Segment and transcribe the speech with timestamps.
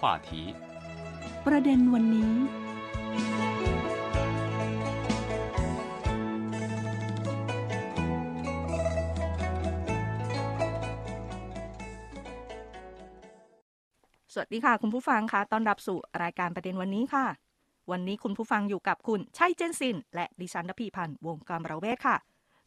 [0.00, 0.30] 话题
[1.46, 2.32] ประเด็นวันนี้
[14.34, 17.26] สวัสดีค่ะ คุณผู้ฟังคะต้อนรับสู่รายการประเด็นวันนี้ค่ะ
[17.90, 22.16] วันนี้คุณผู้ฟังอยู่กับคุณชัยเจนซิน และดิฉันนภีพันธ์วงการเราเวทค่ะ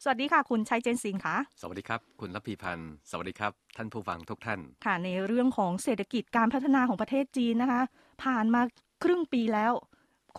[0.06, 7.82] สวัสดีค่ะ คุณชัยเจนซินค่ะ สวัสดีครับ คุณรับพีพันธ์ สวัสดีครับ ท่านผู้ฟังทุกท่าน ค่ะ ในเรื่องของเศรษฐกิจการพัฒนาของประเทศจีนนะคะ
[8.24, 8.60] ผ่านมา
[9.02, 9.72] ครึ่งปีแล้ว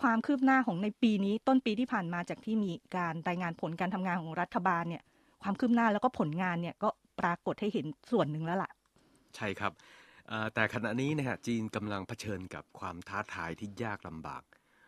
[0.02, 5.02] ความคืบหน้าของในปีนี้ ต้นปีที่ผ่านมาจากที่มีการรายงานผลการทำงานของรัฐบาลเนี่ย
[5.42, 6.88] ความคืบหน้าแล้วก็ผลงานเนี่ยก็
[7.20, 8.70] ปรากฏให้เห็นส่วนหนึ่งแล้วล่ะ
[9.36, 9.72] ใช่ครับ
[10.28, 14.42] เอ่อแต่ขณะนี้นะฮะจีนกำลังเผชิญกับความท้าทายที่ยากลำบาก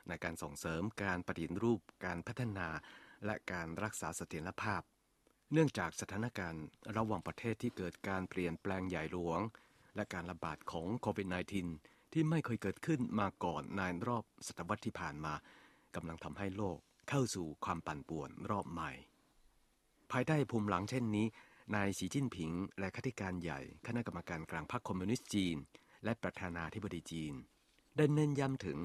[0.08, 2.68] ในการส่งเสริมการปฏิรูปการพัฒนา
[3.24, 4.82] และการรักษาเสถียรภาพ
[5.52, 6.64] เนื่องจากสถานการณ์
[6.96, 9.40] ระหว่างประเทศที่เกิดการเปลี่ยนแปลงใหญ่หลวง
[9.96, 11.28] และการระบาดของโควิด
[11.70, 15.34] -19 ที่ไม่เคยเกิดขึ้นมาก่อนในรอบศตวรรษที่ผ่านมา
[15.94, 18.90] กำลังทำให้โลกเข้าสู่ความปั่นป่วนรอบใหม่
[20.12, 21.26] ภายใต้ภูมิหลังเช่นนี้
[21.74, 25.56] นายสีจิ้นผิง และข้าธิการใหญ่คณะกรรมการกลางพรรคคอมมิวนิสต์จีน
[26.04, 27.34] และประธานาธิบดีจีน
[27.96, 28.78] ได้เน้นย้ำถึง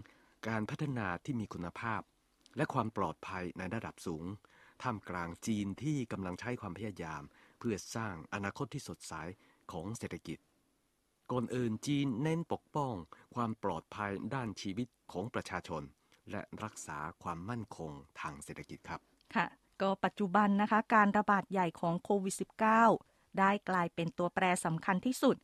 [0.48, 2.02] การพัฒนาที่มีคุณภาพ
[2.57, 4.25] และความปลอดภัยในระดับสูง
[4.83, 7.23] ท่ามกลางจีนที่กำลังใช้ความพยายาม
[7.59, 9.13] เพื่อสร้างอนาคตที่สดใส
[9.71, 10.37] ของเศรษฐกิจ
[11.31, 12.93] ก่อนอื่นจีนเน้นปกป้อง
[13.35, 15.83] ความปลอดภัยด้านชีวิตของประชาชน
[16.31, 19.01] และรักษาความมั่นคงทางเศรษฐกิจครับ
[19.35, 19.47] ค่ะ
[19.81, 22.35] ก็ปัจจุบันนะคะ การระบาดใหญ่ของโควิด
[22.85, 25.35] -19 ได้กลายเป็นตัวแปรสำคัญที่สุด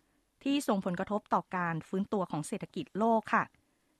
[0.43, 3.43] ที่ส่งผลกระทบต่อการฟื้นตัวของเศรษฐกิจโลกค่ะ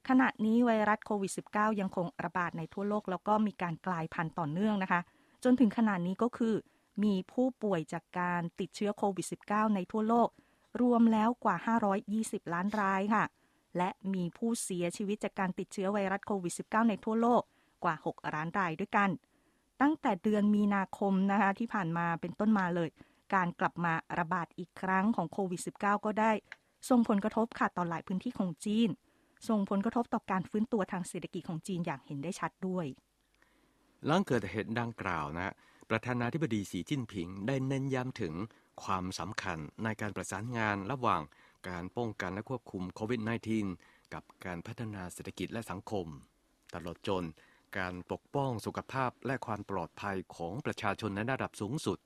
[0.09, 5.01] ขณะนี้ไวรัสโควิด -19 ยังคงระบาดในทั่วโลก แล้วก็มีการกลายพันธุ์ต่อเนื่องนะคะ
[5.43, 6.55] จนถึงขณะนี้ก็คือ
[7.03, 10.29] มีผู้ป่วยจากการติดเชื้อโควิด -19 ในทั่วโลก
[10.81, 11.55] รวมแล้วกว่า
[12.05, 13.23] 520 ล้านรายค่ะ
[13.77, 17.41] และมีผู้เสียชีวิตจากการติดเชื้อไวรัสโควิด -19 ในทั่วโลก
[17.83, 19.09] กว่า 6 ล้านรายด้วยกัน
[19.81, 22.89] ตั้งแต่เดือนมีนาคมนะคะที่ผ่านมาเป็นต้นมาเลย
[23.33, 26.31] การกลับมาระบาดอีกครั้งของโควิด -19 ก็ได้
[26.89, 28.91] ส่งผลกระทบค่ะต่อหลายพื้นที่ของจีน
[29.47, 32.85] ส่งผลกระทบต่อการฟื้นตัวทางเศรษฐกิจของจีนอย่างเห็นได้ชัดด้วย
[34.05, 35.53] หลังเกิดเหตุดังกล่าวนะ
[35.89, 38.33] ประธานาธิบดีสีจิ้นผิงได้เน้นย้ำถึง
[38.83, 41.21] ความสำคัญในการประสานงานระหว่าง
[41.69, 43.21] การป้องกันและควบคุมโควิด
[43.65, 46.07] -19 กับการพัฒนาเศรษฐกิจและสังคม
[46.73, 47.25] ตลอดจน
[47.77, 51.97] การปกป้องสุขภาพและความปลอดภัยของประชาชนในระดับสูงสุด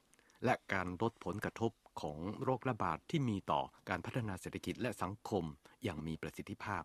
[0.46, 5.44] และการลดผลกระทบของโรคระบาดที่มีต่อการพัฒนาเศรษฐกิจและสังคม
[5.84, 6.84] อย่างมีประสิทธิภาพ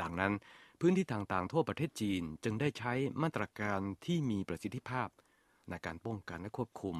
[0.00, 0.32] ดังนั้น
[0.80, 5.08] พื้นที่ต่างๆ ทั่วประเทศจีนจึงได้ใช้มาตรการที่มีประสิทธิภาพ
[5.68, 6.96] ในการป้องกันและควบคุม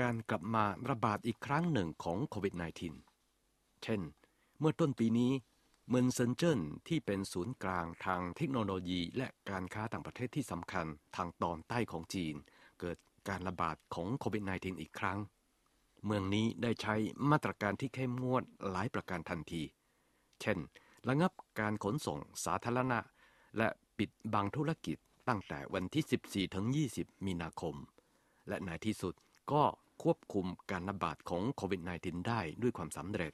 [0.00, 2.54] การกลับมาระบาดอีกครั้งหนึ่งของโควิด
[3.18, 4.00] -19 เช่น
[4.58, 5.32] เมื่อต้นปีนี้
[5.88, 12.34] เมืองเซินเจิ้นที่เป็นศูนย์กลางทางเทคโนโลยี และการค้าต่างประเทศที่สำคัญทางตอนใต้ของจีน
[12.80, 12.96] เกิด
[13.28, 15.18] การระบาดของโควิด -19 อีกครั้ง
[16.06, 16.94] เมืองนี้ได้ใช้
[17.30, 19.62] มาตรการที่เข้มงวดหลายประการทันที
[20.40, 20.58] เช่น
[21.08, 22.98] ระงับการขนส่งสาธารณะ
[23.58, 23.68] และ
[23.98, 24.96] ปิดบางธุรกิจ
[25.28, 26.04] ตั้งแต่วันที่
[26.48, 27.74] 14 ถึง 20 มีนาคม
[28.48, 29.14] และในที่สุด
[29.52, 29.62] ก็
[30.02, 33.32] ควบคุมการระบาดของโควิด -19 ได้ด้วยความสำเร็จ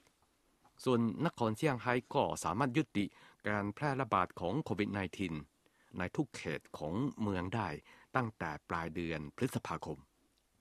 [0.84, 3.04] ส่วนนครเซี่ยงไฮ้ก็สามารถยุติ
[3.48, 4.90] การแพร่ระบาดของโควิด
[5.42, 7.68] -19 ในทุกเขตของเมืองได้
[8.16, 9.98] ตั้งแต่ปลายเดือนพฤษภาคม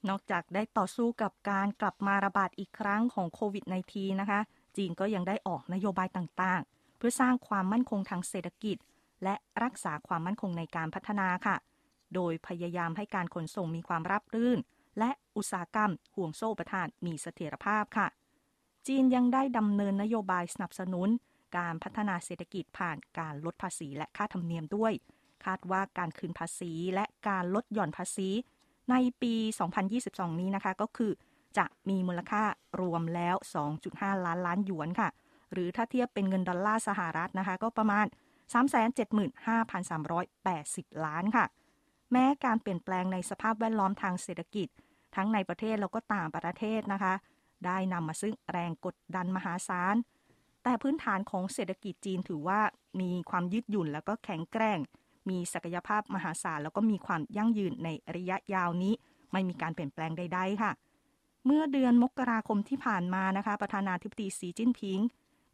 [0.10, 4.40] นอกจากได้ต่อสู้กับการกลับมาระบาดอีกครั้งของโควิด -19 นะคะ
[4.78, 6.62] จีนก็ยังได้ออกนโยบายต่าง
[6.98, 8.78] เพื่อสร้างความมั่นคงทางเศรษฐกิจ
[9.24, 11.56] และรักษาความมั่นคงในการพัฒนาค่ะ
[12.16, 14.60] โดยพยายามให้การขนส่งมีความราบรื่น
[15.00, 18.08] และอุตสาหกรรมห่วงโซ่ประทานมีเสถียรภาพค่ะ
[18.88, 21.10] จีนยังได้ดำเนินนโยบายสนับสนุน
[21.58, 24.94] การพัฒนาเศรษฐกิจผ่านการลดภาษีและค่าธรรมเนียมด้วย
[25.46, 28.30] คาดว่าการคืนภาษีและการลดหย่อนภาษี
[28.90, 29.34] ในปี
[29.88, 31.12] 2022 นี้นะคะก็คือ
[31.58, 32.44] จะมีมูลค่า
[32.82, 33.36] รวมแล้ว
[33.80, 35.10] 2.5 ล้านล้านหยวนค่ะ
[35.54, 38.06] หรือถ้าเทียบเป็นเงินดอลลาร์สหรัฐนะคะ ก็ประมาณ
[39.36, 41.46] 375,380 ล้านค่ะ
[42.12, 44.68] แม้การเปลี่ยนแปลงในสภาพแวดล้อมทางเศรษฐกิจ
[45.16, 47.14] ทั้งในประเทศแล้วก็ต่างประเทศนะคะ
[47.66, 49.96] ได้นำมาซึ่งแรงกดดันมหาศาล
[50.64, 52.60] แต่พื้นฐานของเศรษฐกิจจีนถือว่า
[53.02, 54.80] มีความยืดหยุ่นแล้วก็แข็งแกร่ง
[55.30, 58.94] มีศักยภาพมหาศาลแล้วก็มีความยั่งยืนในระยะยาวนี้
[59.32, 60.72] ไม่มีการเปลี่ยนแปลงใด ๆ ค่ะ
[61.46, 65.00] เมื่อเดือนมกราคมที่ผ่านมานะคะ ประธานาธิบดีสีจิ้นผิง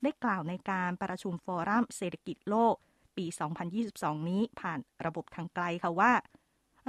[0.03, 2.75] ได้กล่าวในการประชุมฟอรัมเศรษฐกิจโลก
[3.17, 3.25] ปี
[3.77, 6.13] 2022 นี้ผ่านระบบทางไกลค่ะว่า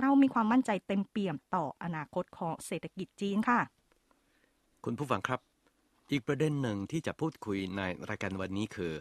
[0.01, 3.61] เรามีความมั่นใจเต็มเปี่ยมต่ออนาคตของเศรษฐกิจจีนค่ะ
[4.85, 5.41] คุณผู้ฟังครับ
[6.11, 8.93] อีกประเด็นหนึ่งที่จะพูดคุยในรายการวันนี้คือ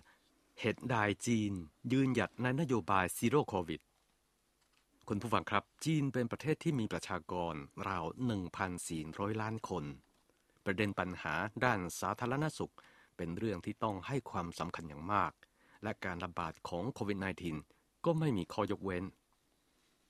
[0.60, 0.95] เหตุใด
[1.27, 1.51] จีน
[1.92, 3.81] ยืนหยัดในนโยบายซีโร่โควิด
[5.07, 7.54] คุณผู้ฟังครับ จีนเป็นประเทศที่มีประชากร
[7.89, 8.06] ราว
[8.74, 9.83] 1,400 ล้านคน
[10.65, 11.33] ประเด็นปัญหา
[11.63, 12.74] ด้านสาธารณสุข
[13.18, 15.31] เป็นเรื่องที่ต้องให้ความสำคัญอย่างมาก
[15.83, 17.19] และการระบาดของโควิด
[17.62, 19.04] -19 ก็ไม่มีข้อยกเว้น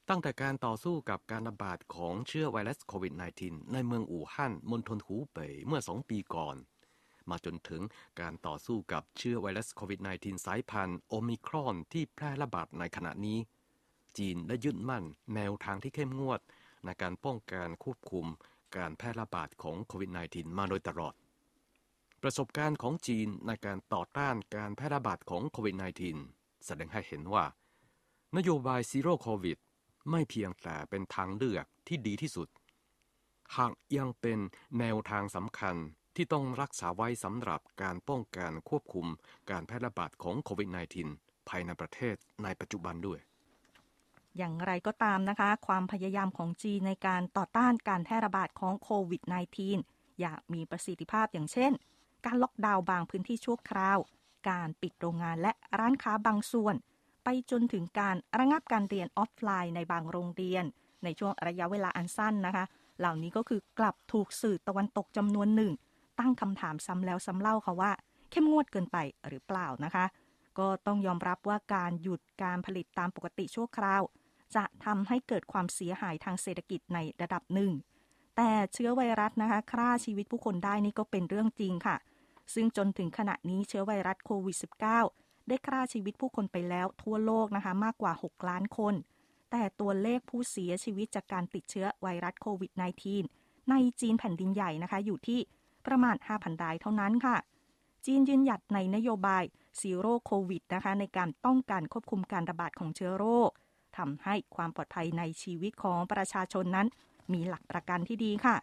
[0.09, 3.13] ตั้งแต่การต่อสู้กับการระบาดของเชื้อไวรัสโควิด
[3.43, 6.55] -19 ในเมืองอู่ฮั่นมณฑลหูเป่ยเมื่อสองปีก่อน
[7.29, 7.81] มาจนถึง
[8.21, 13.39] การต่อสู้กับเชื้อไวรัสโควิด -19 สายพันธุ์โอมิครอนที่แพร่ระบาดในขณะนี้
[14.17, 15.03] จีนได้ยึดมั่น
[15.35, 16.39] แนวทางที่เข้มงวด
[16.85, 18.25] ในการป้องกันควบคุม
[18.77, 21.13] การแพร่ระบาดของโควิด -19 มาโดยตลอด
[22.23, 25.75] ประสบการณ์ของจีนในการต่อต้านการแพร่ระบาดของโควิด
[26.19, 27.45] -19 แสดงให้เห็นว่า
[28.37, 29.57] นโยบายซีโร่โควิด
[30.11, 32.47] ไม่เพียงแต่เป็นทางเลือกที่ดีที่สุด
[33.57, 34.39] หากยังเป็น
[34.79, 35.75] แนวทางสำคัญ
[36.15, 39.07] ที่ต้องรักษาไว้สำหรับการป้องกันควบคุม
[39.49, 40.69] การแพร่ระบาดของโควิด
[41.09, 43.19] -19 ภายในประเทศในปัจจุบันด้วย
[44.37, 49.21] อย่างไรก็ตามนะคะ ความพยายามของจีนในการต่อต้านการแพร่ระบาดของโควิด
[49.71, 51.73] -19 อย่างมีประสิทธิภาพอย่างเช่น
[52.25, 53.97] การล็อกดาวน์บางพื้นที่ชั่วคราว
[54.49, 56.75] การปิดโรงงานและร้านค้าบางส่วน
[57.23, 60.65] ไปจนถึงการระงับการเรียนออฟไลน์ในบางโรงเรียน
[61.03, 62.65] ในช่วงระยะเวลาอันสั้นนะคะ
[62.99, 65.71] เหล่านี้ก็คือกลับถูกสื่อตะวันตกจำนวนหนึ่ง
[66.19, 67.91] ตั้งคำถามซ้ำแล้วซ้ำเล่าค่ะว่า
[68.31, 68.97] เข้มงวดเกินไป
[69.27, 70.05] หรือเปล่านะคะ
[70.59, 74.01] ก็ต้องยอมรับว่าการหยุดการผลิตตามปกติชั่วคราว
[74.55, 77.71] จะทำให้เกิดความเสียหายทางเศรษฐกิจในระดับหนึ่ง
[78.35, 81.95] แต่เชื้อไวรัสนะคะฆ่าชีวิตผู้คนได้นี่ก็เป็นเรื่องจริงค่ะ
[82.53, 84.57] ซึ่งจนถึงขณะนี้เชื้อไวรัสโควิด
[85.01, 88.93] -19 ได้ฆ่าชีวิตผู้คนไปแล้วทั่วโลกนะคะมากกว่า 6 ล้านคน
[89.51, 92.71] แต่ตัวเลขผู้เสียชีวิตจากการติดเชื้อไวรัสโควิด
[93.21, 95.39] -19 ในจีนแผ่นดินใหญ่นะคะอยู่ที่
[95.85, 97.37] ประมาณ 5,000รายเท่านั้นค่ะ
[98.05, 99.43] จีนยืนหยัดในนโยบาย
[99.79, 103.49] Zero COVID นะคะในการป้องกันควบคุมการระบาดของเชื้อโรค
[103.97, 106.87] ทำให้ความปลอดภัยในชีวิตของประชาชนนั้น
[107.33, 108.55] มีหลักประกันที่ดีค่ะ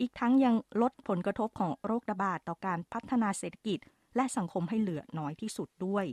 [0.00, 3.78] อีกทั้งยังลดผลกระทบของโรคระบาดต่อการพัฒนาเศรษฐกิจ
[4.16, 6.04] และสังคมให้เหลือน้อยที่สุดด้วย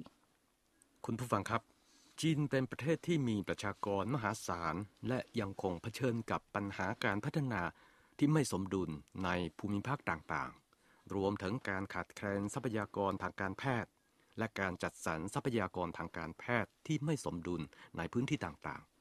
[1.05, 1.61] คุณผู้ฟังครับ
[2.21, 4.75] จีนเป็นประเทศที่มีประชากรมหาศาล
[5.07, 7.61] และยังคงเผชิญกับปัญหาการพัฒนา
[8.17, 8.89] ที่ไม่สมดุล
[9.23, 13.91] ในภูมิภาคต่างๆ รวมถึงการขาดแคลนทรัพยากรทางการแพทย์
[14.38, 17.61] และการจัดสรรทรัพยากรทางการแพทย์ที่ไม่สมดุล
[17.97, 18.94] ในพื้นที่ต่างๆ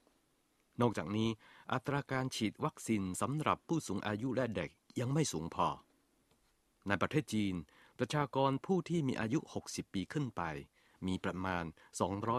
[0.81, 1.29] นอกจากนี้
[1.73, 5.69] อัตราการฉีดวัคซีนสำหรับผู้สูงอายุและเด็กยังไม่สูงพอ
[6.87, 7.55] ในประเทศจีน
[7.99, 9.39] ประชากรผู้ที่มีอายุ
[9.69, 10.43] 60 ปีขึ้นไป
[11.07, 11.65] มีประมาณ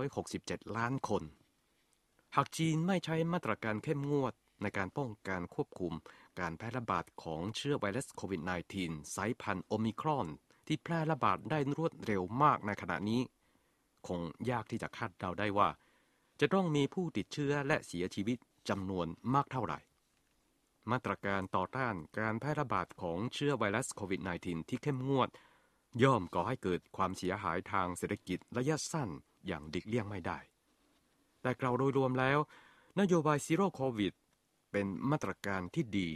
[0.05, 1.23] 267 ล้านคน
[2.35, 5.93] หากจีนไม่ใช้มาตรการเข้มงวดในการป้องกันควบคุม
[6.39, 8.41] การแพร่ระบาดของเชื้อไวรัสโควิด
[8.77, 10.27] -19 สายพันธุ์โอมิครอน
[10.67, 13.21] ที่แพร่ระบาดได้รวดเร็วมากในขณะนี้
[14.07, 14.19] คง
[14.51, 15.69] ยากที่จะคาดเดาได้ว่า
[16.39, 18.37] จะต้องมีผู้ติดเชื้อและเสียชีวิต
[18.69, 19.79] จำนวนมากเท่าไหร่
[20.91, 25.29] มาตรการต่อต้านการแพร่ระบาดของเชื้อไวรัสโควิด -19 ที่เข้มงวด
[26.03, 29.09] ย่อมก่อให้เกิดความเสียหายทางเศรษฐกิจระยะสั้น
[29.47, 30.39] อย่างหลีกเลี่ยงไม่ได้
[31.41, 32.39] แต่กล่าวโดยรวมแล้ว
[32.99, 34.13] นโยบาย Zero COVID
[34.71, 36.09] เป็นมาตรการที่ดี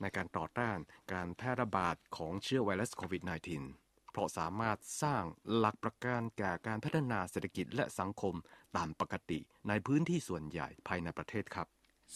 [0.00, 0.78] ในการต่อต้าน
[1.12, 3.85] การแพร่ระบาดของเชื้อไวรัสโควิด -19
[4.16, 5.22] เพราะสามารถสร้าง
[5.56, 8.34] หลักประกันแก่การพัฒนาเศรษฐกิจและสังคม
[8.76, 11.66] ตามปกติในพื้นที่ส่วนใหญ่ภายในประเทศครับ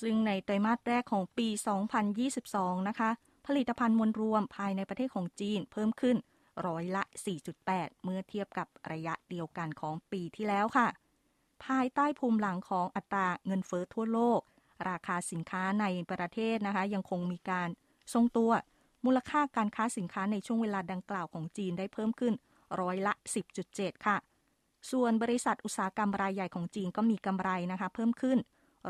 [0.01, 1.49] ซึ่งในไตรมาสแรกของปี
[2.19, 3.11] 2022 นะคะ
[3.47, 6.17] ผลิตภัณฑ์มวลรวมภายในประเทศของจีนเพิ่มขึ้น
[6.67, 7.03] ร้อยละ
[7.55, 10.89] 4.8 เมื่อเทียบกับระยะเดียวกันของปีที่แล้วค่ะ
[11.65, 14.41] ภายใต้ภูมิหลังของอัตราเงินเฟอ้อทั่วโลก
[14.89, 17.69] ราคาสินค้าในประเทศนะคะ ยังคงมีการ
[18.13, 18.51] ทรงตัว
[19.05, 22.35] มูลค่าการค้าสินค้าในช่วงเวลาดังกล่าวของจีนได้เพิ่มขึ้น
[22.81, 23.13] ร้อยละ
[23.59, 24.17] 10.7 ค่ะ
[24.91, 28.39] ส่วนบริษัทอุตสาหกรรมรายใหญ่ของจีนก็มีกำไรนะคะ เพิ่มขึ้น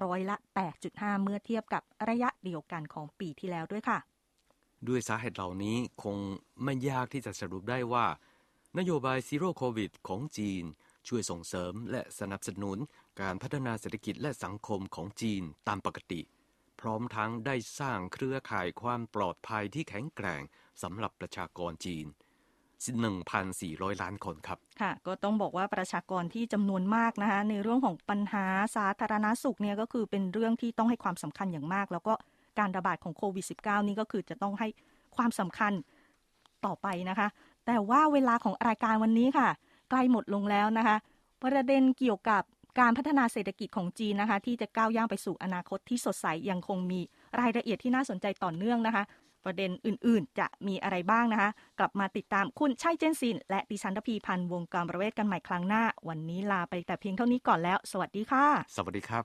[0.04, 0.36] ร้อยละ
[0.80, 3.98] 8.5 เมื่อเทียบกับระยะเดียวกันของปีที่แล้วด้วยค่ะ
[4.88, 6.16] ด้วยสาเหตุเหล่านี้คง
[6.64, 8.06] ไม่ยากที่จะสรุปได้ว่า
[8.78, 10.64] นโยบายซีโร่โควิดของจีน
[11.08, 12.78] ช่วยส่งเสริมและสนับสนุน
[13.20, 16.20] การพัฒนาเศรษฐกิจและสังคมของจีนตามปกติ
[16.80, 20.42] พร้อมทั้งได้สร้างเครือข่ายความปลอดภัยที่แข็งแกร่ง
[20.82, 22.06] สำหรับประชากรจีน
[23.24, 28.44] 1,400 ล้านคนครับ ค่ะ ก็ต้องบอกว่าประชากรที่จำนวนมากนะคะ ในเรื่องของปัญหา
[28.76, 32.14] สาธารณสุขเนี่ยก็คือเป็นเรื่องที่ต้องให้ความสำคัญอย่างมาก แล้วก็
[32.58, 34.68] การระบาดของโควิด -19 นี่ก็คือจะต้องให้
[35.16, 35.72] ความสำคัญ
[36.66, 37.28] ต่อไปนะคะ
[37.66, 39.48] แต่ว่าเวลาของรายการวันนี้ค่ะ
[39.90, 40.96] ใกล้หมดลงแล้วนะคะ
[41.42, 42.42] ประเด็นเกี่ยวกับ
[42.78, 47.00] การพัฒนาเศรษฐกิจของจีนนะคะ ที่จะก้าวย่างไปสู่อนาคตที่สดใสยังคงมี
[47.40, 49.04] รายละเอียดที่น่าสนใจต่อเนื่องนะคะ
[49.44, 58.44] ประเด็นอื่นๆ จะมีอะไรบ้างนะคะ กลับมาติดตามคุณชัยเจนซิน และดิฉันทพีพันธ์วงการประเวศกันใหม่ครั้งหน้า วันนี้ลาไปแต่เพียงเท่านี้ก่อนแล้ว สวัสดีค่ะ
[58.76, 59.24] สวัสดีครับ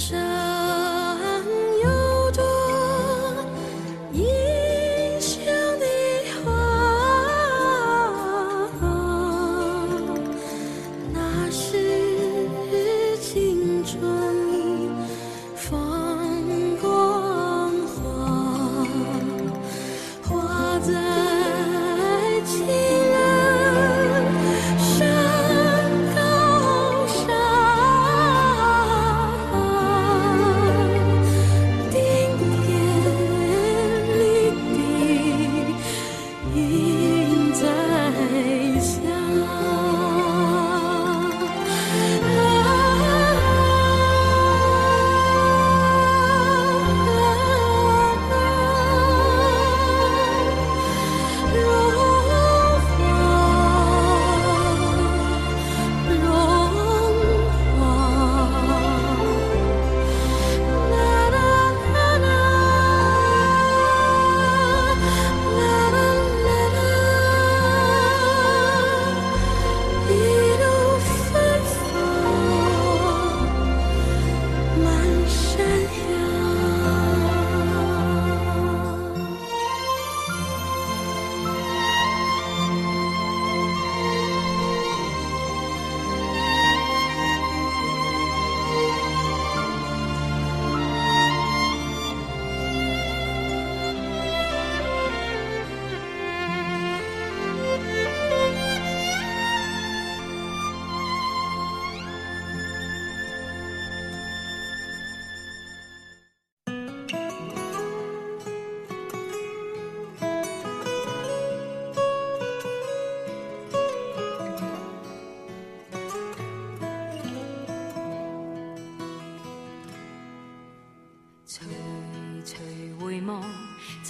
[0.00, 0.29] 舍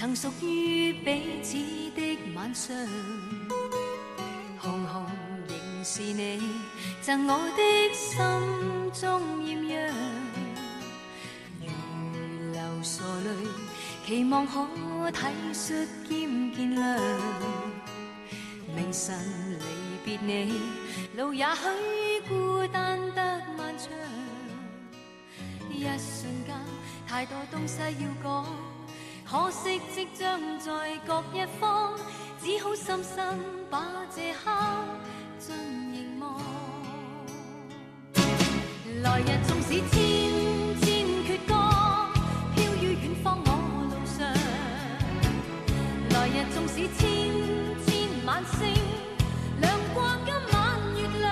[0.00, 1.58] 曾屬於彼此
[1.94, 2.74] 的晚上，
[4.58, 5.04] 紅紅
[5.46, 6.40] 仍是你
[7.02, 7.60] 赠我的
[7.92, 8.18] 心
[8.98, 9.94] 中艳阳，
[11.60, 11.68] 如
[12.50, 15.18] 流傻淚，期望可体
[15.52, 16.98] 恤兼见谅。
[18.74, 19.14] 明晨
[19.60, 20.62] 離別你，
[21.14, 23.90] 路也許孤單得漫長。
[25.70, 26.56] 一瞬間，
[27.06, 28.46] 太多東西要講，
[29.30, 30.72] 可惜即将在
[31.06, 31.96] 各一方，
[32.42, 33.38] 只好深深
[33.70, 33.80] 把
[34.12, 34.50] 这刻
[35.38, 35.54] 尽
[35.92, 36.40] 凝望。
[39.04, 39.92] 来日纵使千
[40.80, 41.54] 千阙歌，
[42.56, 43.48] 飘于远方我
[43.92, 44.26] 路上。
[46.10, 47.00] 来日纵使千
[47.86, 47.88] 千
[48.26, 48.58] 晚星，
[49.60, 50.58] 亮过今晚
[50.96, 51.30] 月亮，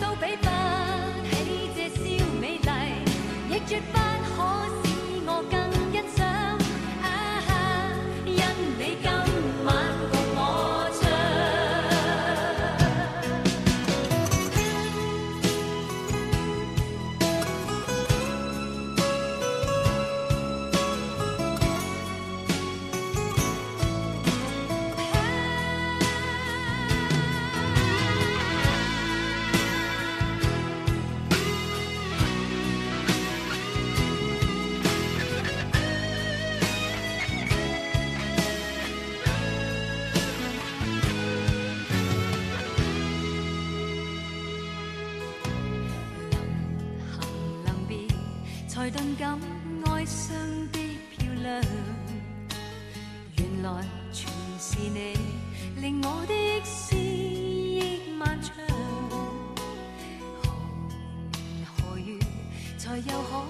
[0.00, 0.48] 都比不
[1.28, 1.36] 起
[1.76, 2.68] 这宵美丽，
[3.50, 3.98] 亦绝不
[49.28, 49.38] 感
[49.92, 50.32] 哀傷
[50.72, 50.78] 的
[51.10, 51.62] 漂亮。
[53.36, 54.26] 原來全
[54.58, 55.18] 是你，
[55.82, 56.32] 令我的
[56.64, 58.54] 思憶漫長。
[60.40, 60.48] 何
[61.34, 62.18] 年何月，
[62.78, 63.44] 才又可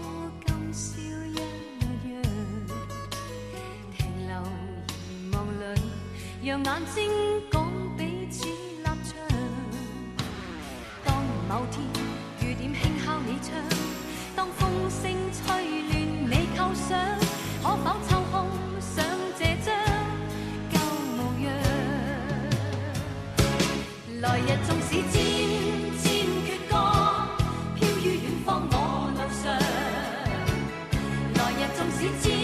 [0.47, 1.38] 今宵一
[2.09, 2.11] 樣？
[3.96, 4.35] 停留
[5.07, 5.62] 凝望裏，
[6.42, 7.09] 讓眼睛
[7.52, 7.57] 講
[7.96, 9.14] 彼此立場。
[11.05, 11.79] 當某天，
[14.38, 15.42] 当风声吹
[15.88, 15.92] 乱
[16.31, 16.96] 你构想
[17.61, 18.46] 可否抽空
[18.81, 19.05] 想
[19.37, 19.74] 这张
[20.70, 20.79] 旧
[21.16, 21.46] 模样
[24.20, 25.12] 来日纵使千
[25.98, 26.07] 千
[26.46, 26.72] 阕歌
[27.74, 28.74] 飘于远方我
[29.12, 29.42] 路上
[31.35, 32.38] 来日纵使千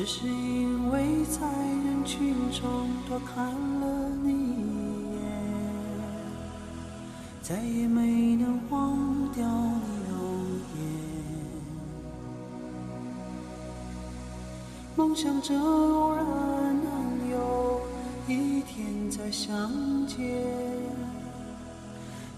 [0.00, 5.20] 只是因为在人群中多看了你一眼，
[7.42, 8.96] 再也没能忘
[9.34, 10.18] 掉你容
[10.74, 10.80] 颜。
[14.96, 17.82] 梦想着偶然能有
[18.26, 19.70] 一天再相
[20.06, 20.16] 见，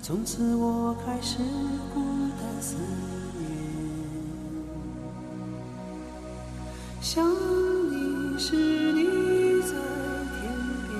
[0.02, 1.38] 从此我开始
[1.94, 2.00] 孤
[2.40, 2.60] 单
[7.02, 7.28] 想
[7.90, 8.54] 你时
[8.92, 9.74] 你在
[10.38, 10.40] 天
[10.86, 10.94] 边，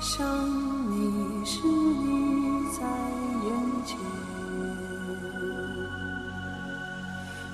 [0.00, 0.26] 想
[0.90, 2.80] 你时你在
[3.44, 3.52] 眼
[3.84, 3.98] 前，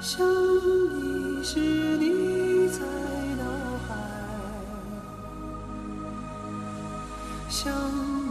[0.00, 1.58] 想你时
[1.98, 2.78] 你在
[3.38, 3.42] 脑
[3.88, 3.90] 海，
[7.48, 7.74] 想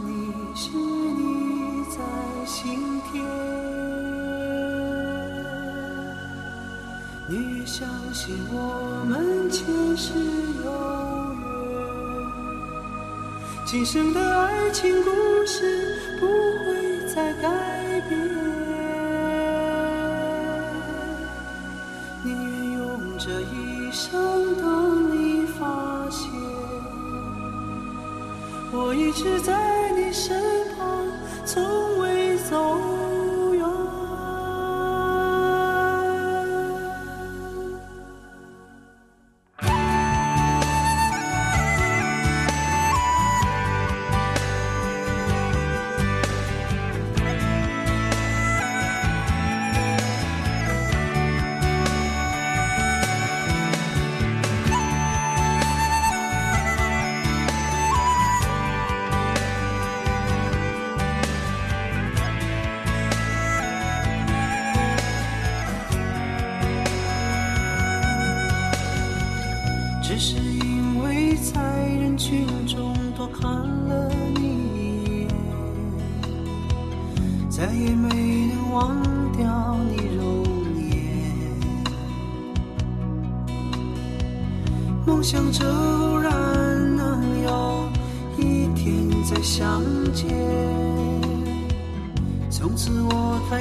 [0.06, 1.98] 你时你在
[2.46, 3.71] 心田。
[7.32, 9.64] 你相信我们前
[9.96, 10.12] 世
[10.62, 10.70] 有
[11.40, 11.48] 缘，
[13.64, 15.10] 今生的爱情故
[15.46, 17.48] 事不会再改
[18.06, 18.20] 变。
[22.22, 26.30] 宁愿用这一生等你发现，
[28.72, 30.38] 我一直在你身
[30.76, 31.06] 旁，
[31.46, 31.64] 从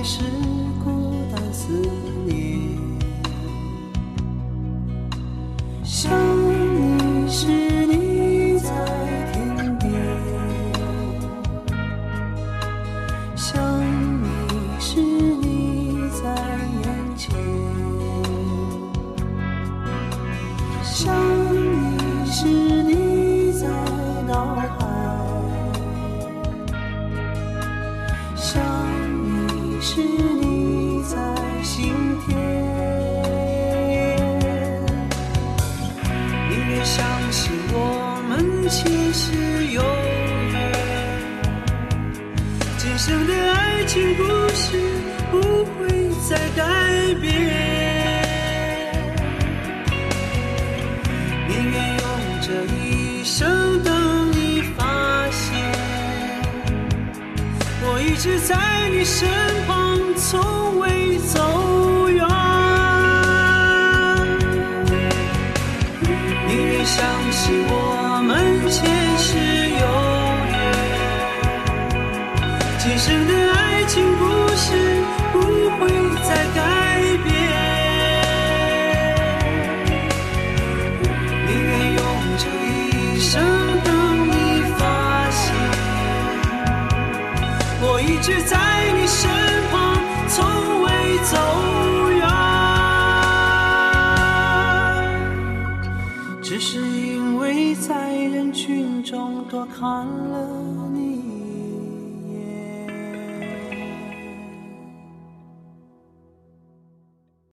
[0.02, 0.24] 还是
[0.84, 2.01] 孤单似